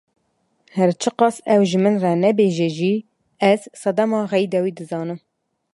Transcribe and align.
Her 0.77 0.91
çi 1.01 1.11
qas 1.19 1.35
ew 1.53 1.61
ji 1.69 1.79
min 1.83 1.95
re 2.03 2.13
nabêje 2.23 2.69
jî, 2.77 2.93
ez 3.51 3.61
sedema 3.81 4.21
xeyda 4.31 4.59
wî 4.65 4.71
dizanim. 4.79 5.19